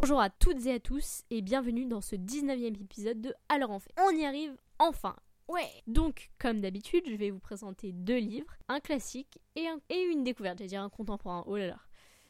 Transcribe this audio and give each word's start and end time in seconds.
Bonjour 0.00 0.20
à 0.20 0.30
toutes 0.30 0.66
et 0.66 0.72
à 0.72 0.80
tous 0.80 1.22
et 1.30 1.42
bienvenue 1.42 1.86
dans 1.86 2.00
ce 2.00 2.16
19e 2.16 2.74
épisode 2.82 3.20
de 3.20 3.34
Alors 3.48 3.70
en 3.70 3.78
fait. 3.78 3.92
On 4.00 4.10
y 4.10 4.24
arrive 4.24 4.56
enfin. 4.78 5.14
Ouais. 5.46 5.68
Donc, 5.86 6.30
comme 6.40 6.60
d'habitude, 6.60 7.04
je 7.06 7.14
vais 7.14 7.30
vous 7.30 7.38
présenter 7.38 7.92
deux 7.92 8.18
livres, 8.18 8.52
un 8.68 8.80
classique 8.80 9.38
et, 9.54 9.66
et 9.90 10.02
une 10.02 10.24
découverte, 10.24 10.58
j'allais 10.58 10.68
dire 10.68 10.82
un 10.82 10.88
contemporain. 10.88 11.44
Oh 11.46 11.56
là 11.56 11.68
là. 11.68 11.78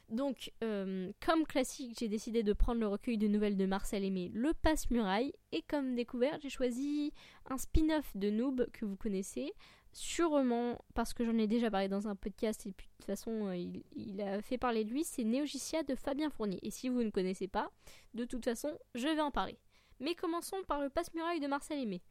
Donc, 0.09 0.51
euh, 0.63 1.11
comme 1.25 1.45
classique, 1.45 1.97
j'ai 1.99 2.07
décidé 2.07 2.43
de 2.43 2.53
prendre 2.53 2.79
le 2.79 2.87
recueil 2.87 3.17
de 3.17 3.27
nouvelles 3.27 3.57
de 3.57 3.65
Marcel 3.65 4.03
Aimé, 4.03 4.29
Le 4.35 4.53
Passe-Muraille. 4.53 5.33
Et 5.51 5.63
comme 5.63 5.95
découverte, 5.95 6.41
j'ai 6.43 6.49
choisi 6.49 7.11
un 7.49 7.57
spin-off 7.57 8.15
de 8.15 8.29
Noob 8.29 8.67
que 8.71 8.85
vous 8.85 8.97
connaissez. 8.97 9.51
Sûrement 9.97 10.77
parce 10.93 11.13
que 11.13 11.23
j'en 11.23 11.37
ai 11.37 11.47
déjà 11.47 11.71
parlé 11.71 11.87
dans 11.87 12.09
un 12.09 12.17
podcast 12.17 12.65
et 12.65 12.73
puis 12.73 12.85
de 12.85 12.91
toute 12.97 13.05
façon 13.05 13.47
euh, 13.47 13.55
il, 13.55 14.21
a 14.21 14.41
fait 14.41 14.57
parler 14.57 14.83
de 14.83 14.89
lui, 14.89 15.05
c'est 15.05 15.23
Néogicia 15.23 15.83
de 15.83 15.95
Fabien 15.95 16.29
Fournier. 16.29 16.59
Et 16.63 16.69
si 16.69 16.89
vous 16.89 17.01
ne 17.01 17.09
connaissez 17.09 17.47
pas, 17.47 17.71
de 18.13 18.25
toute 18.25 18.43
façon, 18.43 18.77
je 18.93 19.07
vais 19.07 19.21
en 19.21 19.31
parler. 19.31 19.57
Mais 20.01 20.13
commençons 20.13 20.61
par 20.67 20.81
le 20.81 20.89
Passe-Muraille 20.89 21.39
de 21.39 21.47
Marcel 21.47 21.79
Aimé. 21.79 22.01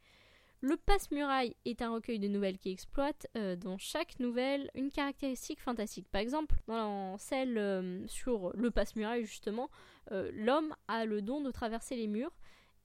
Le 0.61 0.77
Passe-Muraille 0.77 1.55
est 1.65 1.83
un 1.83 1.93
recueil 1.93 2.17
de 2.17 2.27
nouvelles 2.27 2.57
qui 2.57 2.71
exploite 2.71 3.27
euh, 3.37 3.55
dans 3.55 3.77
chaque 3.77 4.19
nouvelle 4.19 4.71
une 4.73 4.89
caractéristique 4.89 5.61
fantastique. 5.61 6.07
Par 6.09 6.21
exemple, 6.21 6.55
dans 6.65 7.19
celle 7.19 7.55
euh, 7.59 8.07
sur 8.07 8.51
le 8.55 8.71
Passe-Muraille, 8.71 9.25
justement, 9.25 9.69
l'homme 10.09 10.75
a 10.87 11.05
le 11.05 11.21
don 11.21 11.39
de 11.41 11.51
traverser 11.51 11.95
les 11.95 12.07
murs. 12.07 12.35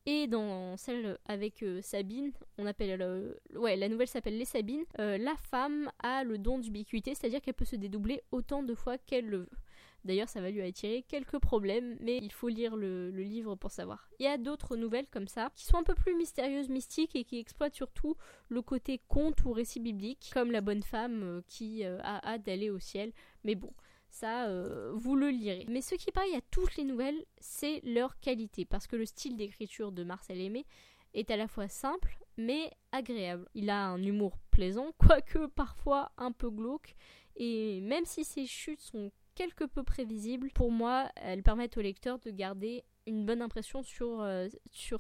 Et 0.07 0.27
dans 0.27 0.77
celle 0.77 1.19
avec 1.27 1.65
Sabine, 1.83 2.33
on 2.59 2.67
appelle 2.67 3.37
ouais 3.55 3.77
la 3.77 3.89
nouvelle 3.89 4.09
s'appelle 4.09 4.39
les 4.39 4.45
Sabines. 4.45 4.85
la 4.97 5.37
femme 5.37 5.91
a 6.03 6.25
le 6.25 6.39
don 6.39 6.59
d'ubiquité, 6.59 7.15
c'est-à-dire 7.15 7.41
qu'elle 7.41 7.55
peut 7.55 7.65
se 7.65 7.77
dédoubler 7.77 8.23
autant 8.33 8.63
de 8.63 8.75
fois 8.75 8.97
qu'elle 8.99 9.27
le 9.27 9.39
veut. 9.39 9.59
D'ailleurs, 10.05 10.29
ça 10.29 10.41
va 10.41 10.51
lui 10.51 10.63
attirer 10.63 11.05
quelques 11.09 11.39
problèmes, 11.39 11.97
mais 12.01 12.19
il 12.19 12.33
faut 12.33 12.49
lire 12.49 12.77
le, 12.77 13.11
livre 13.11 13.55
pour 13.55 13.71
savoir. 13.71 14.09
Il 14.19 14.25
y 14.25 14.29
a 14.29 14.39
d'autres 14.39 14.77
nouvelles 14.77 15.07
comme 15.09 15.29
ça, 15.29 15.51
qui 15.55 15.67
sont 15.67 15.77
un 15.77 15.83
peu 15.83 15.95
plus 15.95 16.15
mystérieuses, 16.15 16.71
mystiques, 16.71 17.15
et 17.17 17.25
qui 17.25 17.39
exploitent 17.39 17.75
surtout 17.75 18.17
le 18.49 18.63
côté 18.63 19.01
conte 19.09 19.45
ou 19.45 19.53
récit 19.53 19.81
biblique, 19.81 20.31
comme 20.33 20.51
la 20.51 20.63
bonne 20.63 20.83
femme 20.83 21.23
euh, 21.23 21.41
qui 21.49 21.85
euh, 21.85 21.99
a 22.03 22.27
hâte 22.27 22.47
d'aller 22.47 22.71
au 22.71 22.79
ciel. 22.79 23.13
Mais 23.45 23.55
bon, 23.55 23.73
ça, 24.11 24.47
euh, 24.49 24.93
vous 24.95 25.17
le 25.17 25.31
lirez. 25.31 25.67
Mais 25.69 25.81
ce 25.81 25.95
qui 25.95 26.11
pareil 26.13 26.35
à 26.35 26.41
toutes 26.51 26.77
les 26.77 26.85
nouvelles, 26.85 27.25
c'est 27.39 27.81
leur 27.85 28.19
qualité, 28.21 28.65
parce 28.65 28.87
que 28.87 28.97
le 28.97 29.07
style 29.07 29.37
d'écriture 29.37 29.93
de 29.93 30.05
Marcel 30.05 30.41
Aimé 30.41 30.67
est 31.15 31.31
à 31.31 31.37
la 31.37 31.49
fois 31.49 31.69
simple, 31.69 32.19
mais 32.37 32.71
agréable. 32.93 33.49
Il 33.55 33.71
a 33.71 33.87
un 33.87 34.03
humour 34.03 34.39
plaisant, 34.51 34.93
quoique 34.99 35.47
parfois 35.47 36.13
un 36.17 36.33
peu 36.33 36.51
glauque, 36.51 36.95
et 37.37 37.81
même 37.81 38.05
si 38.05 38.25
ses 38.25 38.47
chutes 38.47 38.81
sont 38.81 39.11
quelque 39.35 39.65
peu 39.65 39.83
prévisibles, 39.83 40.51
pour 40.53 40.71
moi, 40.71 41.11
elles 41.17 41.43
permettent 41.43 41.77
au 41.77 41.81
lecteur 41.81 42.19
de 42.19 42.31
garder 42.31 42.85
une 43.07 43.25
bonne 43.25 43.43
impression 43.43 43.83
sur, 43.83 44.21
euh, 44.21 44.49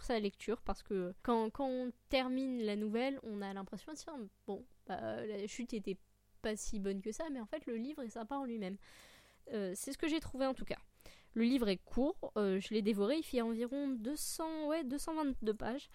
sa 0.00 0.19
lecture 0.19 0.62
parce 0.62 0.83
que 0.83 1.14
quand, 1.22 1.50
quand, 1.50 1.69
on 1.69 1.92
termine 2.08 2.62
la 2.62 2.77
nouvelle, 2.77 3.20
on 3.22 3.42
a 3.42 3.53
l'impression, 3.53 3.92
tiens, 3.94 4.19
bon, 4.47 4.64
bah, 4.86 5.25
la 5.27 5.47
chute 5.47 5.75
était 5.75 5.98
pas 6.41 6.57
si 6.57 6.79
bonne 6.79 7.01
que 7.01 7.13
ça, 7.13 7.25
mais 7.31 7.41
en 7.41 7.47
fait, 7.47 7.67
le 7.67 7.77
livre 7.77 8.03
est 8.03 8.11
sympa 8.11 8.37
en 8.37 8.45
lui-même. 8.45 8.77
Euh, 9.53 9.73
c'est 9.75 9.93
ce 9.93 9.99
que 9.99 10.09
j'ai 10.09 10.21
trouvé 10.21 10.47
en 10.47 10.55
tout 10.55 10.65
cas. 10.65 10.79
Le 11.35 11.45
livre 11.45 11.69
est 11.69 11.77
court, 11.77 12.33
euh, 12.37 12.61
je 12.61 12.75
l'ai 12.75 12.83
dévoré, 12.83 13.17
il 13.19 13.23
fait 13.23 13.41
environ 13.41 13.89
200, 13.89 14.67
ouais, 14.67 14.85
222 14.85 15.55
pages. 15.55 15.91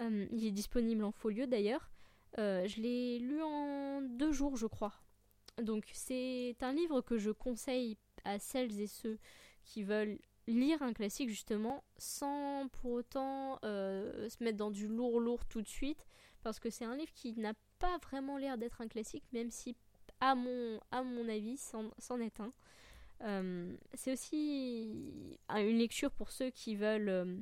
il 0.00 0.46
est 0.46 0.50
disponible 0.50 1.04
en 1.04 1.12
folio 1.12 1.46
d'ailleurs. 1.46 1.90
je 2.36 2.80
l'ai 2.80 3.18
lu 3.18 3.42
en 3.42 4.00
deux 4.00 4.32
jours, 4.32 4.56
je 4.56 4.66
crois. 4.66 4.94
Donc 5.62 5.84
c'est 5.92 6.56
un 6.62 6.72
livre 6.72 7.00
que 7.02 7.18
je 7.18 7.30
conseille 7.30 7.98
à 8.24 8.38
celles 8.38 8.80
et 8.80 8.86
ceux 8.86 9.18
qui 9.64 9.82
veulent 9.82 10.18
lire 10.50 10.82
un 10.82 10.92
classique 10.92 11.28
justement 11.28 11.84
sans 11.98 12.68
pour 12.68 12.92
autant 12.92 13.58
euh, 13.64 14.28
se 14.28 14.42
mettre 14.42 14.56
dans 14.56 14.70
du 14.70 14.86
lourd 14.88 15.20
lourd 15.20 15.44
tout 15.46 15.62
de 15.62 15.68
suite 15.68 16.06
parce 16.42 16.58
que 16.58 16.70
c'est 16.70 16.84
un 16.84 16.96
livre 16.96 17.12
qui 17.14 17.32
n'a 17.38 17.54
pas 17.78 17.98
vraiment 17.98 18.36
l'air 18.36 18.58
d'être 18.58 18.80
un 18.80 18.88
classique 18.88 19.24
même 19.32 19.50
si 19.50 19.76
à 20.20 20.34
mon, 20.34 20.80
à 20.90 21.02
mon 21.02 21.28
avis 21.28 21.56
c'en 21.56 22.20
est 22.20 22.40
un. 22.40 22.52
Euh, 23.22 23.74
c'est 23.94 24.12
aussi 24.12 24.92
une 25.48 25.78
lecture 25.78 26.10
pour 26.10 26.30
ceux 26.30 26.50
qui 26.50 26.74
veulent 26.74 27.08
euh, 27.08 27.36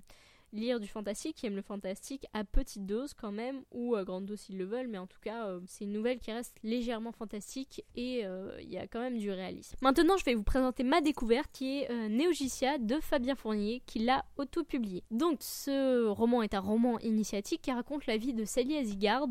lire 0.53 0.81
du 0.81 0.89
fantastique, 0.89 1.37
qui 1.37 1.47
aiment 1.47 1.57
le 1.57 1.63
fantastique 1.63 2.27
à 2.33 2.45
petite 2.45 2.87
dose 2.87 3.15
quand 3.15 3.33
même, 3.33 3.63
ou 3.73 3.95
à 3.95 4.05
grande 4.05 4.27
dose 4.27 4.41
s'ils 4.41 4.59
le 4.59 4.65
veulent, 4.65 4.89
mais 4.89 4.99
en 4.99 5.07
tout 5.07 5.21
cas, 5.21 5.47
euh, 5.47 5.61
c'est 5.67 5.85
une 5.85 5.93
nouvelle 5.93 6.19
qui 6.19 6.33
reste 6.33 6.57
légèrement 6.63 7.13
fantastique 7.13 7.85
et 7.95 8.25
euh, 8.25 8.59
il 8.63 8.71
y 8.71 8.79
a 8.79 8.87
quand 8.87 9.01
même 9.01 9.19
du 9.19 9.31
réalisme. 9.31 9.77
Maintenant, 9.83 10.17
je 10.17 10.25
vais 10.25 10.35
vous 10.35 10.43
présenter 10.43 10.83
ma 10.85 11.01
découverte 11.01 11.51
qui 11.53 11.81
est 11.81 11.91
euh, 11.91 12.09
Néogicia 12.09 12.79
de 12.79 12.99
Fabien 13.01 13.35
Fournier, 13.35 13.83
qui 13.87 14.01
l'a 14.01 14.25
auto-publié. 14.37 15.03
Donc, 15.11 15.39
ce 15.41 16.07
roman 16.07 16.43
est 16.43 16.55
un 16.55 16.61
roman 16.61 16.99
initiatique 17.01 17.63
qui 17.63 17.73
raconte 17.73 18.07
la 18.07 18.17
vie 18.17 18.35
de 18.35 18.45
Sally 18.45 18.77
Azigard, 18.77 19.29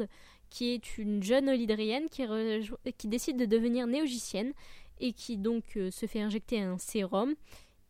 qui 0.50 0.74
est 0.74 0.98
une 0.98 1.22
jeune 1.24 1.50
olydrienne 1.50 2.08
qui, 2.10 2.24
qui 2.98 3.08
décide 3.08 3.38
de 3.38 3.46
devenir 3.46 3.86
néogicienne 3.86 4.54
et 5.00 5.14
qui 5.14 5.38
donc 5.38 5.78
se 5.92 6.06
fait 6.06 6.22
injecter 6.22 6.62
un 6.62 6.78
sérum 6.78 7.36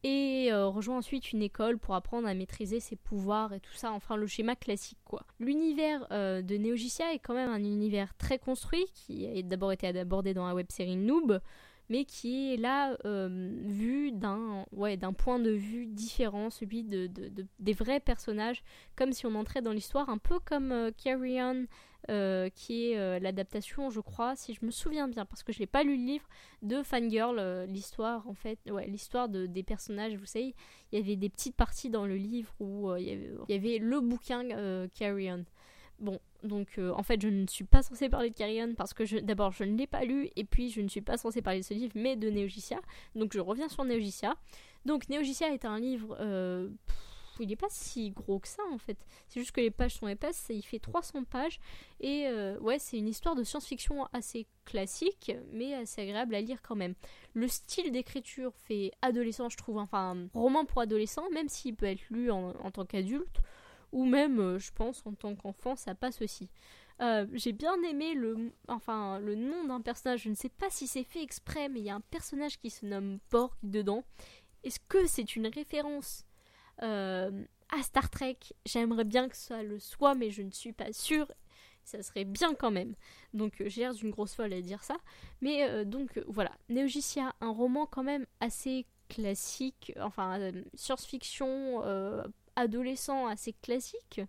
et 0.03 0.50
euh, 0.52 0.68
rejoint 0.68 0.97
ensuite 0.97 1.31
une 1.31 1.41
école 1.41 1.78
pour 1.78 1.96
apprendre 1.96 2.28
à 2.28 2.34
maîtriser 2.34 2.80
ses 2.80 2.96
pouvoirs 2.96 3.53
et 3.53 3.59
tout 3.59 3.74
ça, 3.74 3.91
enfin 3.91 4.16
le 4.16 4.28
schéma 4.28 4.56
classique 4.56 5.00
quoi. 5.06 5.25
L'univers 5.40 6.06
euh, 6.12 6.41
de 6.41 6.58
Neogicia 6.58 7.13
est 7.13 7.19
quand 7.19 7.34
même 7.34 7.50
un 7.50 7.63
univers 7.63 8.16
très 8.18 8.38
construit 8.38 8.86
qui 8.94 9.25
a 9.28 9.41
d'abord 9.41 9.72
été 9.72 9.88
abordé 9.88 10.34
dans 10.34 10.47
la 10.47 10.53
web 10.53 10.68
série 10.69 10.96
Noob, 10.96 11.40
mais 11.90 12.06
qui 12.06 12.53
est 12.53 12.58
là 12.58 12.98
euh, 13.06 13.52
vu 13.66 14.12
d'un 14.12 14.66
point 15.18 15.40
de 15.40 15.52
vue 15.52 15.86
différent, 15.86 16.50
celui 16.50 16.84
de, 16.84 17.09
des 17.59 17.74
vrais 17.74 18.00
personnages, 18.00 18.64
comme 18.96 19.14
si 19.14 19.25
on 19.25 19.36
entrait 19.36 19.62
dans 19.62 19.72
l'histoire, 19.72 20.09
un 20.09 20.18
peu 20.18 20.40
comme 20.40 20.92
Carry 20.98 21.42
On 21.42 21.68
euh, 22.09 22.50
qui 22.56 22.92
est 22.92 22.98
euh, 22.98 23.20
l'adaptation, 23.20 23.90
je 23.90 24.00
crois, 24.00 24.34
si 24.38 24.53
je 24.53 24.66
me 24.66 24.72
souviens 24.72 25.09
bien, 25.09 25.25
parce 25.25 25.44
que 25.44 25.52
je 25.52 25.59
n'ai 25.59 25.66
pas 25.66 25.84
lu 25.84 25.98
le 25.98 26.06
livre, 26.06 26.25
de 26.62 26.81
Fangirl, 26.81 27.38
euh, 27.38 27.66
l'histoire 27.66 28.30
en 28.30 28.34
fait, 28.34 28.59
ouais, 28.69 28.88
l'histoire 28.88 29.28
de, 29.28 29.46
des 29.46 29.62
personnages, 29.62 30.16
vous 30.16 30.25
savez, 30.25 30.56
il 30.94 31.00
y 31.00 31.02
avait 31.02 31.18
des 31.18 31.28
petites 31.28 31.58
parties 31.58 31.90
dans 31.90 32.06
le 32.06 32.16
livre 32.16 32.54
où 32.62 32.96
il 32.96 33.04
y, 33.04 33.12
avait, 33.12 33.31
il, 33.50 33.56
y 33.56 33.58
avait, 33.58 33.78
le 33.80 34.00
bouquin 34.00 34.88
Carry 34.98 35.30
On. 35.34 35.44
Bon, 36.00 36.19
donc 36.44 36.80
en 36.96 37.02
fait 37.02 37.19
je 37.22 37.28
ne 37.28 37.47
suis 37.47 37.63
pas 37.63 37.81
censée 37.81 38.08
parler 38.08 38.30
de 38.30 38.35
Carry 38.35 38.62
On 38.62 38.75
parce 38.75 38.94
que 38.94 39.19
d'abord 39.22 39.52
je 39.52 39.63
ne 39.63 39.75
l'ai 39.75 39.88
pas 39.88 40.03
lu 40.03 40.30
et 40.35 40.44
puis 40.44 40.69
je 40.69 40.81
ne 40.81 40.88
suis 40.88 41.02
pas 41.02 41.18
censée 41.18 41.41
parler 41.41 41.62
de 41.62 41.66
ce 41.66 41.74
livre 41.74 41.94
mais 41.96 42.16
de 42.16 42.30
Neogicia. 42.30 42.80
Donc 43.16 43.34
je 43.34 43.40
reviens 43.40 43.68
sur 43.68 43.84
Neogicia. 43.84 44.36
Donc 44.86 45.09
Neogicia 45.09 45.52
est 45.52 45.66
un 45.66 45.80
livre 45.80 46.16
il 47.40 47.50
n'est 47.50 47.56
pas 47.56 47.68
si 47.69 48.12
gros 48.12 48.40
que 48.40 48.47
ça 48.47 48.63
en 48.72 48.78
fait. 48.78 48.97
C'est 49.28 49.40
juste 49.40 49.52
que 49.52 49.62
les 49.62 49.72
pages 49.72 49.96
sont 49.96 50.07
épaisses, 50.07 50.47
il 50.50 50.62
fait 50.62 50.80
300 50.80 51.24
pages 51.25 51.59
et 52.00 52.28
euh, 52.28 52.57
ouais, 52.59 52.80
c'est 52.80 52.97
une 52.97 53.07
histoire 53.07 53.36
de 53.36 53.44
science-fiction 53.44 54.07
assez 54.13 54.47
classique 54.66 55.31
mais 55.52 55.74
assez 55.74 56.02
agréable 56.02 56.36
à 56.36 56.41
lire 56.41 56.62
quand 56.62 56.75
même. 56.75 56.96
Le 57.34 57.47
style 57.47 57.91
d'écriture 57.91 58.53
fait 58.56 58.91
adolescent, 59.02 59.50
je 59.50 59.57
trouve, 59.57 59.78
enfin 59.78 60.28
roman 60.34 60.66
pour 60.66 60.81
adolescent, 60.81 61.30
même 61.31 61.50
s'il 61.50 61.75
peut 61.75 61.86
être 61.86 62.09
lu 62.09 62.31
en, 62.31 62.72
tant 62.72 62.86
qu'adulte 62.86 63.41
ou 63.92 64.06
même, 64.06 64.40
euh, 64.40 64.59
je 64.59 64.72
pense, 64.72 65.06
en 65.06 65.14
tant 65.14 65.36
qu'enfant, 65.36 65.75
ça 65.75 65.96
passe 65.96 66.22
aussi. 66.22 66.50
Euh, 67.02 67.28
j'ai 67.34 67.52
bien 67.52 67.75
aimé 67.84 68.16
le, 68.16 68.52
enfin, 68.68 69.20
le 69.20 69.36
nom 69.36 69.66
d'un 69.66 69.81
personnage. 69.81 70.24
Je 70.24 70.30
ne 70.30 70.36
sais 70.36 70.50
pas 70.50 70.70
si 70.70 70.88
c'est 70.88 71.03
fait 71.03 71.22
exprès, 71.22 71.70
mais 71.70 71.80
il 71.80 71.86
y 71.86 71.90
a 71.90 71.96
un 71.96 72.02
personnage 72.02 72.59
qui 72.59 72.70
se 72.70 72.86
nomme 72.86 73.20
Borg 73.31 73.53
dedans. 73.64 74.03
Est-ce 74.64 74.80
que 74.88 75.06
c'est 75.06 75.36
une 75.36 75.48
référence 75.48 76.25
euh, 76.81 77.46
à 77.70 77.84
Star 77.84 78.09
Trek? 78.09 78.38
J'aimerais 78.66 79.06
bien 79.06 79.30
que 79.30 79.38
ça 79.38 79.64
le 79.64 79.80
soit, 79.80 80.16
mais 80.16 80.31
je 80.31 80.42
ne 80.42 80.52
suis 80.52 80.74
pas 80.74 80.92
sûre. 80.92 81.31
Ça 81.84 82.04
serait 82.04 82.25
bien 82.25 82.54
quand 82.54 82.72
même. 82.72 82.96
Donc 83.34 83.64
j'ai 83.66 83.81
l'air 83.81 83.94
d'une 83.94 84.09
grosse 84.09 84.34
folle 84.34 84.52
à 84.52 84.62
dire 84.62 84.84
ça. 84.84 84.98
Mais 85.40 85.86
donc 85.86 86.22
voilà, 86.28 86.52
Neogicia, 86.68 87.34
un 87.39 87.50
roman 87.50 87.86
quand 87.86 88.04
même 88.04 88.25
assez 88.42 88.86
classique, 89.07 89.94
enfin 90.01 90.51
science-fiction 90.74 91.81
adolescent 92.57 93.27
assez 93.27 93.54
classique, 93.54 94.21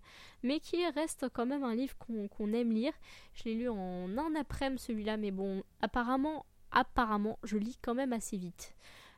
mais 0.43 0.61
qui 0.61 0.87
reste 0.87 1.27
quand 1.33 1.47
même 1.47 1.65
un 1.65 1.75
livre 1.75 1.97
qu'on 1.99 2.53
aime 2.53 2.71
lire. 2.71 2.93
Je 3.35 3.45
l'ai 3.45 3.55
lu 3.55 3.69
en 3.69 4.17
un 4.17 4.35
après-midi 4.37 4.83
celui-là, 4.83 5.17
mais 5.17 5.31
bon, 5.31 5.65
apparemment, 5.81 6.45
apparemment, 6.71 7.39
je 7.43 7.57
lis 7.57 7.79
quand 7.83 7.95
même 7.95 8.13
assez 8.13 8.37
vite. 8.37 8.75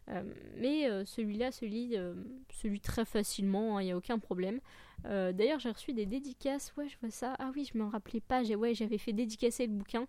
Euh, 0.09 0.23
mais 0.57 0.89
euh, 0.89 1.05
celui-là 1.05 1.53
se 1.53 1.65
lit, 1.65 1.93
euh, 1.95 2.15
très 2.83 3.05
facilement, 3.05 3.79
il 3.79 3.83
hein, 3.83 3.87
n'y 3.87 3.93
a 3.93 3.97
aucun 3.97 4.19
problème. 4.19 4.61
D'ailleurs, 5.05 5.59
j'ai 5.59 5.71
reçu 5.71 5.95
des 5.95 6.05
dédicaces, 6.05 6.75
ouais, 6.77 6.87
je 6.87 6.97
vois 7.01 7.11
ça. 7.11 7.35
Ah 7.39 7.51
oui, 7.55 7.69
je 7.73 7.79
me 7.79 7.85
rappelais 7.85 8.21
pas, 8.21 8.43
ouais, 8.43 8.75
j'avais 8.75 8.99
fait 8.99 9.15
dédicacer 9.15 9.67
le 9.67 9.73
bouquin. 9.73 10.07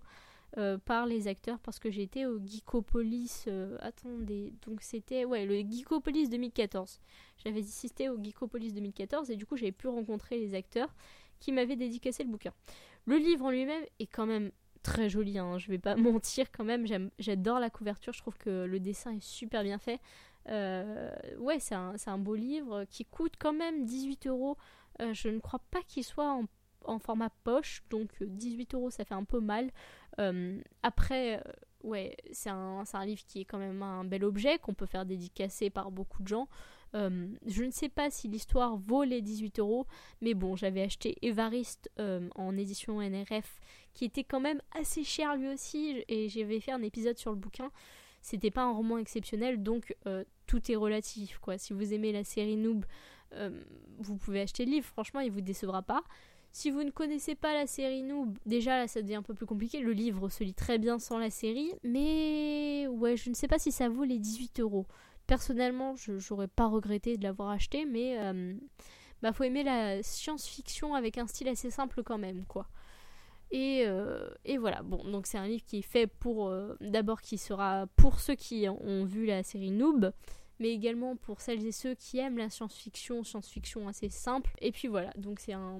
Par 0.86 1.06
les 1.06 1.28
acteurs 1.28 1.60
parce 1.60 1.80
que 1.80 1.90
j'étais 1.90 2.26
au 2.26 2.40
Geekopolis. 2.40 3.48
attendez, 3.80 4.54
donc 4.66 4.82
c'était 4.82 5.26
ouais 5.26 5.46
le 5.46 5.60
Geekopolis 5.60 6.30
2014. 6.30 7.00
J'avais 7.44 7.62
assisté 7.62 8.10
au 8.10 8.22
Geekopolis 8.22 8.74
2014 8.74 9.32
et 9.32 9.36
du 9.36 9.46
coup 9.46 9.56
j'avais 9.56 9.72
pu 9.72 9.88
rencontrer 9.88 10.38
les 10.38 10.54
acteurs 10.54 10.94
qui 11.40 11.52
m'avaient 11.52 11.76
dédicacé 11.76 12.24
le 12.24 12.30
bouquin. 12.30 12.54
Le 13.06 13.18
livre 13.18 13.46
en 13.46 13.52
lui-même 13.52 13.84
est 14.00 14.08
quand 14.08 14.26
même 14.26 14.52
très 14.84 15.10
joli, 15.10 15.38
hein, 15.38 15.58
je 15.58 15.68
vais 15.68 15.78
pas 15.78 15.96
mentir 15.98 16.52
quand 16.52 16.64
même, 16.64 16.86
j'adore 17.20 17.60
la 17.60 17.70
couverture, 17.70 18.14
je 18.14 18.20
trouve 18.20 18.38
que 18.38 18.66
le 18.66 18.80
dessin 18.80 19.12
est 19.14 19.24
super 19.24 19.64
bien 19.64 19.78
fait. 19.78 20.00
Euh, 20.50 21.12
ouais, 21.38 21.60
c'est 21.60 21.76
un, 21.76 22.18
beau 22.18 22.36
livre 22.36 22.86
qui 22.86 23.06
coûte 23.06 23.34
quand 23.38 23.54
même 23.54 23.86
18 23.86 24.28
euros. 24.28 24.58
Euh, 25.00 25.14
je 25.14 25.30
ne 25.30 25.40
crois 25.40 25.62
pas 25.72 25.82
qu'il 25.84 26.04
soit 26.04 26.32
en, 26.32 26.46
en, 26.86 27.00
format 27.00 27.30
poche, 27.44 27.84
donc 27.90 28.10
18 28.22 28.74
euros 28.76 28.90
ça 28.90 29.06
fait 29.06 29.14
un 29.14 29.24
peu 29.24 29.40
mal. 29.40 29.72
après, 30.84 31.44
ouais, 31.84 32.16
c'est 32.32 32.50
un, 32.50 32.84
un, 32.92 33.06
livre 33.06 33.24
qui 33.28 33.42
est 33.42 33.46
quand 33.46 33.58
même 33.58 33.82
un 33.82 34.04
bel 34.04 34.24
objet 34.24 34.60
qu'on 34.60 34.74
peut 34.74 34.86
faire 34.86 35.06
dédicacer 35.06 35.70
par 35.70 35.92
beaucoup 35.92 36.22
de 36.22 36.28
gens. 36.28 36.48
Euh, 36.94 37.28
je 37.46 37.64
ne 37.64 37.72
sais 37.72 37.90
pas 37.90 38.10
si 38.10 38.28
l'histoire 38.28 38.76
vaut 38.76 39.04
les 39.04 39.22
18 39.22 39.60
euros, 39.60 39.88
mais 40.22 40.34
bon, 40.34 40.56
j'avais 40.56 40.82
acheté 40.82 41.18
Evariste 41.22 41.90
euh, 42.00 42.28
en 42.36 42.58
édition 42.58 43.02
NRF, 43.02 43.60
qui 43.94 44.06
était 44.06 44.24
quand 44.24 44.40
même 44.40 44.62
assez 44.78 45.04
cher 45.04 45.36
lui 45.36 45.48
aussi, 45.48 46.04
et 46.08 46.30
j'avais 46.30 46.60
fait 46.60 46.72
un 46.72 46.82
épisode 46.82 47.18
sur 47.18 47.32
le 47.32 47.38
bouquin. 47.38 47.72
C'était 48.22 48.52
pas 48.52 48.64
un 48.64 48.72
roman 48.72 48.98
exceptionnel, 48.98 49.64
donc 49.64 49.96
euh, 50.06 50.24
tout 50.48 50.72
est 50.72 50.76
relatif, 50.76 51.40
quoi. 51.40 51.58
Si 51.58 51.74
vous 51.74 51.94
aimez 51.94 52.12
la 52.12 52.24
série 52.24 52.58
Noob, 52.58 52.86
vous 54.00 54.18
pouvez 54.18 54.42
acheter 54.42 54.66
le 54.66 54.72
livre, 54.72 54.86
franchement, 54.86 55.22
il 55.22 55.32
vous 55.32 55.40
décevra 55.40 55.82
pas. 55.82 56.04
Si 56.52 56.70
vous 56.70 56.84
ne 56.84 56.92
connaissez 56.92 57.34
pas 57.34 57.54
la 57.54 57.66
série 57.66 58.04
Noob, 58.04 58.38
déjà 58.46 58.78
là 58.78 58.88
ça 58.88 59.02
devient 59.02 59.16
un 59.16 59.22
peu 59.22 59.34
plus 59.34 59.46
compliqué. 59.46 59.80
Le 59.80 59.94
livre 59.94 60.28
se 60.28 60.44
lit 60.44 60.54
très 60.54 60.78
bien 60.78 61.00
sans 61.00 61.18
la 61.18 61.30
série, 61.30 61.74
mais 61.84 62.88
ouais, 62.90 63.16
je 63.16 63.30
ne 63.30 63.36
sais 63.36 63.48
pas 63.48 63.58
si 63.58 63.72
ça 63.72 63.88
vaut 63.88 64.04
les 64.04 64.20
18 64.20 64.60
euros. 64.60 64.86
Personnellement, 65.28 65.96
je 65.96 66.14
n'aurais 66.30 66.50
pas 66.50 66.68
regretté 66.68 67.18
de 67.18 67.24
l'avoir 67.24 67.50
acheté, 67.50 67.86
mais 67.86 68.18
euh, 68.20 68.54
bah 69.22 69.32
faut 69.32 69.46
aimer 69.46 69.64
la 69.64 70.04
science-fiction 70.04 70.94
avec 70.94 71.18
un 71.18 71.28
style 71.28 71.48
assez 71.48 71.70
simple 71.70 72.04
quand 72.04 72.18
même, 72.18 72.44
quoi. 72.46 72.68
Et, 73.52 73.84
euh, 73.86 74.30
et 74.46 74.58
voilà, 74.58 74.82
bon, 74.82 75.04
donc 75.10 75.28
c'est 75.28 75.38
un 75.38 75.48
livre 75.48 75.64
qui 75.66 75.80
est 75.80 75.82
fait 75.82 76.08
pour, 76.08 76.50
euh, 76.50 76.76
d'abord 76.82 77.22
qui 77.22 77.38
sera 77.38 77.86
pour 77.96 78.20
ceux 78.20 78.36
qui 78.36 78.68
ont 78.70 79.06
vu 79.06 79.26
la 79.26 79.44
série 79.44 79.72
Noob, 79.72 80.12
mais 80.62 80.70
également 80.70 81.18
pour 81.18 81.42
celles 81.42 81.66
et 81.66 81.74
ceux 81.74 81.96
qui 81.96 82.20
aiment 82.20 82.38
la 82.38 82.50
science-fiction, 82.50 83.24
science-fiction 83.24 83.88
assez 83.88 84.10
simple. 84.10 84.52
Et 84.62 84.72
puis 84.72 84.88
voilà, 84.88 85.12
donc 85.18 85.40
c'est 85.42 85.54
un, 85.54 85.80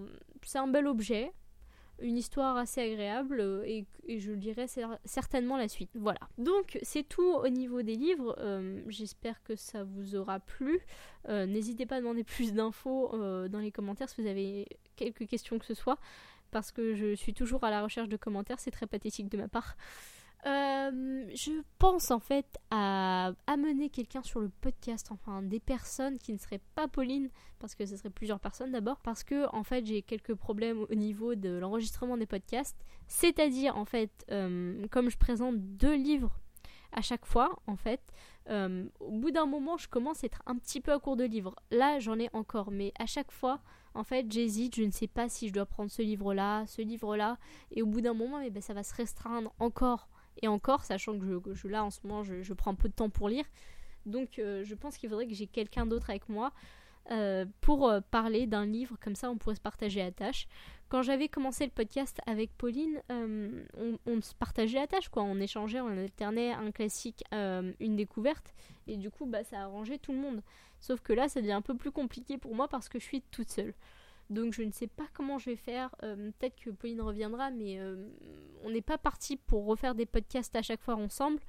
un 0.56 0.68
bel 0.68 0.88
objet 0.88 1.32
une 2.02 2.18
histoire 2.18 2.58
assez 2.58 2.82
agréable 2.82 3.40
euh, 3.40 3.64
et, 3.66 3.86
je 4.20 4.34
dirais 4.34 4.68
certainement 5.06 5.58
la 5.58 5.68
suite. 5.68 5.92
Voilà. 5.96 6.20
Donc 6.38 6.78
c'est 6.82 7.08
tout 7.08 7.34
au 7.34 7.48
niveau 7.48 7.82
des 7.82 7.96
livres. 7.96 8.36
Euh, 8.40 8.82
j'espère 8.88 9.42
que 9.44 9.56
ça 9.56 9.84
vous 9.84 10.16
aura 10.16 10.40
plu. 10.40 10.82
Euh, 11.30 11.46
n'hésitez 11.46 11.86
pas 11.86 11.98
à 11.98 12.00
demander 12.00 12.24
plus 12.24 12.54
d'infos 12.54 13.12
dans 13.48 13.60
les 13.60 13.72
commentaires 13.72 14.10
si 14.10 14.22
vous 14.22 14.28
avez 14.28 14.68
quelques 14.96 15.28
questions 15.28 15.60
que 15.60 15.66
ce 15.66 15.74
soit. 15.74 15.98
Parce 16.52 16.72
que 16.72 16.94
je 16.94 17.16
suis 17.16 17.34
toujours 17.34 17.64
à 17.64 17.70
la 17.70 17.82
recherche 17.82 18.10
de 18.10 18.18
commentaires, 18.18 18.60
c'est 18.60 18.72
très 18.72 18.88
pathétique 18.88 19.30
de 19.30 19.38
ma 19.38 19.48
part. 19.48 19.78
Euh, 20.48 21.26
je 21.36 21.62
pense 21.78 22.10
en 22.10 22.20
fait 22.20 22.58
à 22.72 23.32
amener 23.46 23.90
quelqu'un 23.90 24.24
sur 24.24 24.40
le 24.40 24.50
podcast, 24.50 25.10
enfin 25.12 25.44
des 25.44 25.60
personnes 25.60 26.18
qui 26.18 26.34
ne 26.34 26.40
seraient 26.40 26.62
pas 26.74 26.88
Pauline, 26.88 27.30
parce 27.60 27.76
que 27.76 27.86
ce 27.86 27.96
serait 27.96 28.10
plusieurs 28.10 28.40
personnes 28.40 28.72
d'abord, 28.72 29.00
parce 29.02 29.24
que 29.24 29.48
en 29.54 29.64
fait 29.64 29.86
j'ai 29.86 30.02
quelques 30.02 30.34
problèmes 30.34 30.80
au 30.90 30.96
niveau 30.96 31.36
de 31.36 31.50
l'enregistrement 31.50 32.18
des 32.18 32.26
podcasts. 32.26 32.78
C'est-à-dire 33.08 33.78
en 33.78 33.86
fait, 33.86 34.26
euh, 34.32 34.88
comme 34.90 35.10
je 35.12 35.18
présente 35.18 35.58
deux 35.60 35.96
livres 35.96 36.40
à 36.92 37.02
chaque 37.02 37.26
fois, 37.26 37.60
en 37.68 37.76
fait, 37.76 38.02
euh, 38.50 38.86
au 39.00 39.12
bout 39.12 39.32
d'un 39.32 39.46
moment 39.46 39.78
je 39.78 39.88
commence 39.88 40.24
à 40.24 40.26
être 40.26 40.42
un 40.48 40.56
petit 40.56 40.82
peu 40.82 40.92
à 40.92 41.00
court 41.00 41.18
de 41.18 41.24
livres. 41.24 41.56
Là 41.70 42.00
j'en 42.00 42.18
ai 42.18 42.30
encore, 42.34 42.72
mais 42.72 42.94
à 42.98 43.06
chaque 43.06 43.32
fois, 43.32 43.62
en 43.94 44.04
fait 44.04 44.32
j'hésite, 44.32 44.76
je 44.76 44.84
ne 44.84 44.92
sais 44.92 45.08
pas 45.08 45.30
si 45.30 45.50
je 45.50 45.54
dois 45.54 45.68
prendre 45.68 45.92
ce 45.92 46.02
livre-là, 46.02 46.66
ce 46.66 46.82
livre-là, 46.82 47.38
et 47.70 47.84
au 47.84 47.86
bout 47.86 48.02
d'un 48.02 48.16
moment, 48.16 48.40
eh 48.40 48.50
ben, 48.50 48.62
ça 48.62 48.74
va 48.74 48.82
se 48.82 48.96
restreindre 48.96 49.54
encore 49.60 50.10
et 50.42 50.48
encore, 50.48 50.84
sachant 50.84 51.18
que 51.18 51.54
je, 51.54 51.68
là 51.68 51.84
en 51.84 51.90
ce 51.90 52.00
moment, 52.04 52.24
je, 52.24 52.54
prends 52.54 52.76
peu 52.76 52.90
de 52.90 52.94
temps 52.94 53.10
pour 53.10 53.30
lire. 53.30 53.46
Donc 54.06 54.40
euh, 54.40 54.64
je 54.64 54.76
pense 54.76 54.98
qu'il 54.98 55.10
faudrait 55.10 55.28
que 55.28 55.34
j'ai 55.34 55.48
quelqu'un 55.48 55.86
d'autre 55.86 56.10
avec 56.10 56.28
moi 56.28 56.52
euh, 57.12 57.46
pour 57.62 57.88
euh, 57.88 58.02
parler 58.12 58.48
d'un 58.48 58.66
livre, 58.66 58.98
comme 59.00 59.16
ça 59.16 59.30
on 59.30 59.38
pourrait 59.38 59.56
se 59.56 59.62
partager 59.62 60.00
la 60.00 60.12
tâche. 60.12 60.48
Quand 60.90 61.04
j'avais 61.04 61.30
commencé 61.30 61.64
le 61.66 61.72
podcast 61.72 62.20
avec 62.26 62.52
Pauline, 62.58 63.02
on, 63.10 64.22
se 64.22 64.36
partageait 64.36 64.78
la 64.78 64.88
tâche, 64.88 65.08
quoi. 65.08 65.24
On 65.24 65.40
échangeait, 65.40 65.80
on 65.80 65.88
alternait 65.88 66.52
un 66.52 66.72
classique, 66.72 67.24
une 67.32 67.96
découverte, 67.96 68.54
et 68.88 68.98
du 68.98 69.10
coup 69.10 69.26
bah, 69.26 69.46
ça 69.46 69.62
arrangeait 69.62 70.00
tout 70.00 70.12
le 70.12 70.18
monde. 70.18 70.42
Sauf 70.82 71.00
que 71.00 71.14
là 71.14 71.30
ça 71.30 71.40
devient 71.40 71.54
un 71.54 71.62
peu 71.62 71.78
plus 71.78 71.92
compliqué 71.92 72.38
pour 72.38 72.56
moi 72.56 72.68
parce 72.68 72.90
que 72.90 73.00
je 73.00 73.06
suis 73.06 73.22
toute 73.32 73.50
seule. 73.50 73.74
Donc 74.32 74.54
je 74.54 74.64
ne 74.64 74.72
sais 74.72 74.88
pas 74.88 75.08
comment 75.14 75.38
je 75.38 75.50
vais 75.50 75.56
faire. 75.58 75.94
Euh, 76.04 76.32
peut-être 76.40 76.56
que 76.56 76.70
Pauline 76.70 77.02
reviendra, 77.02 77.52
mais 77.52 77.80
euh, 77.80 78.08
on 78.64 78.72
n'est 78.72 78.82
pas 78.82 78.98
parti 78.98 79.36
pour 79.36 79.66
refaire 79.66 79.94
des 79.94 80.06
podcasts 80.06 80.56
à 80.56 80.62
chaque 80.62 80.82
fois 80.82 80.96
ensemble. 80.96 81.42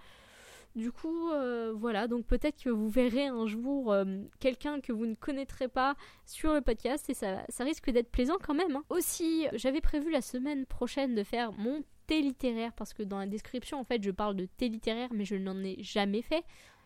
Du 0.75 0.91
coup, 0.91 1.31
euh, 1.31 1.73
voilà, 1.77 2.09
donc 2.09 2.27
peut-être 2.27 2.61
que 2.61 2.71
vous 2.71 2.89
verrez 2.89 3.27
un 3.27 3.47
jour 3.47 3.95
quelqu'un 4.41 4.81
que 4.81 4.91
vous 4.91 5.07
ne 5.07 5.15
connaîtrez 5.15 5.69
pas 5.69 5.95
sur 6.27 6.55
le 6.55 6.61
podcast 6.61 7.09
et 7.09 7.15
ça, 7.15 7.45
risque 7.61 7.91
d'être 7.91 8.11
plaisant 8.11 8.39
quand 8.43 8.55
même. 8.55 8.75
Hein. 8.75 8.85
Aussi, 8.89 9.47
j'avais 9.53 9.83
prévu 9.83 10.11
la 10.11 10.23
semaine 10.23 10.67
prochaine 10.67 11.15
de 11.15 11.23
faire 11.23 11.53
mon 11.53 11.85
thé 12.07 12.21
littéraire 12.21 12.73
parce 12.73 12.95
que 12.95 13.05
dans 13.05 13.19
la 13.19 13.27
description, 13.27 13.79
en 13.79 13.85
fait, 13.85 14.03
je 14.03 14.11
parle 14.11 14.35
de 14.35 14.47
thé 14.47 14.69
littéraire, 14.69 15.11
mais 15.13 15.25
je 15.25 15.37
n'en 15.37 15.63
ai 15.63 15.77
jamais 15.83 16.23
fait. 16.23 16.43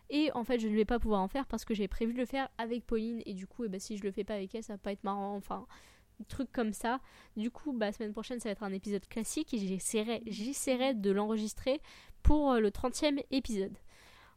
Et 0.09 0.31
en 0.33 0.43
fait, 0.43 0.59
je 0.59 0.67
ne 0.67 0.75
vais 0.75 0.85
pas 0.85 0.99
pouvoir 0.99 1.21
en 1.21 1.27
faire 1.27 1.45
parce 1.47 1.65
que 1.65 1.73
j'ai 1.73 1.87
prévu 1.87 2.13
de 2.13 2.17
le 2.17 2.25
faire 2.25 2.49
avec 2.57 2.85
Pauline. 2.85 3.21
Et 3.25 3.33
du 3.33 3.47
coup, 3.47 3.65
eh 3.65 3.69
ben, 3.69 3.79
si 3.79 3.97
je 3.97 4.03
le 4.03 4.11
fais 4.11 4.23
pas 4.23 4.35
avec 4.35 4.53
elle, 4.55 4.63
ça 4.63 4.73
va 4.73 4.77
pas 4.77 4.91
être 4.91 5.03
marrant. 5.03 5.35
Enfin, 5.35 5.65
truc 6.25 6.51
comme 6.51 6.73
ça. 6.73 6.99
Du 7.35 7.51
coup, 7.51 7.73
bah, 7.73 7.91
semaine 7.91 8.13
prochaine, 8.13 8.39
ça 8.39 8.49
va 8.49 8.53
être 8.53 8.63
un 8.63 8.73
épisode 8.73 9.07
classique 9.07 9.53
et 9.53 9.57
j'essaierai, 9.57 10.23
j'essaierai 10.27 10.93
de 10.93 11.11
l'enregistrer 11.11 11.81
pour 12.23 12.53
euh, 12.53 12.59
le 12.59 12.69
30e 12.69 13.23
épisode. 13.31 13.77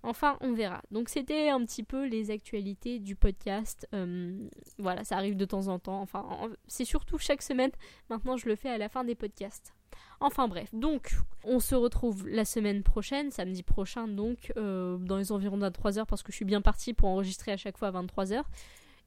Enfin, 0.03 0.39
on 0.41 0.55
verra. 0.55 0.83
Donc, 0.91 1.11
c'était 1.11 1.51
un 1.51 1.65
petit 1.65 1.83
peu 1.83 2.07
les 2.07 2.31
actualités 2.31 2.99
du 2.99 3.17
podcast. 3.17 3.87
Euh, 3.95 4.49
voilà, 4.79 5.05
ça 5.05 5.17
arrive 5.17 5.37
de 5.37 5.45
temps 5.45 5.69
en 5.69 5.79
temps. 5.79 6.01
Enfin, 6.01 6.27
c'est 6.67 6.87
surtout 6.87 7.19
chaque 7.19 7.43
semaine. 7.43 7.71
Maintenant, 8.09 8.37
je 8.39 8.49
le 8.49 8.57
fais 8.57 8.71
à 8.71 8.79
la 8.79 8.89
fin 8.89 9.05
des 9.05 9.15
podcasts. 9.15 9.75
Enfin 10.21 10.49
bref, 10.49 10.69
donc 10.75 11.17
on 11.45 11.61
se 11.61 11.75
retrouve 11.75 12.29
la 12.29 12.45
semaine 12.45 12.83
prochaine, 12.83 13.31
samedi 13.31 13.63
prochain 13.63 14.07
donc, 14.07 14.53
euh, 14.57 14.99
dans 14.99 15.17
les 15.17 15.33
environs 15.33 15.57
de 15.57 15.67
23h 15.67 16.05
parce 16.05 16.23
que 16.23 16.31
je 16.31 16.37
suis 16.37 16.45
bien 16.45 16.61
partie 16.61 16.93
pour 16.93 17.09
enregistrer 17.09 17.53
à 17.53 17.57
chaque 17.57 17.79
fois 17.79 17.89
à 17.89 17.93
23h. 17.93 18.43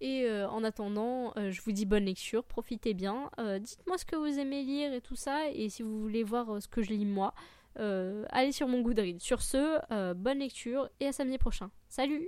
Et 0.02 0.26
euh, 0.26 0.50
en 0.50 0.64
attendant, 0.64 1.32
euh, 1.38 1.52
je 1.52 1.62
vous 1.62 1.72
dis 1.72 1.86
bonne 1.86 2.06
lecture, 2.06 2.44
profitez 2.44 2.94
bien. 2.94 3.30
Dites-moi 3.60 3.98
ce 3.98 4.06
que 4.06 4.16
vous 4.16 4.40
aimez 4.40 4.64
lire 4.64 4.92
et 4.94 5.02
tout 5.02 5.16
ça, 5.16 5.50
et 5.54 5.70
si 5.70 5.84
vous 5.84 6.02
voulez 6.02 6.24
voir 6.24 6.62
ce 6.62 6.68
que 6.68 6.82
je 6.82 6.90
lis 6.90 7.06
moi, 7.06 7.34
allez 7.76 8.52
sur 8.52 8.68
mon 8.68 8.82
Goodreads. 8.82 9.20
Sur 9.20 9.42
ce, 9.42 10.14
bonne 10.16 10.40
lecture 10.40 10.90
et 11.00 11.08
à 11.08 11.12
samedi 11.12 11.38
prochain. 11.38 11.70
Salut 11.90 12.28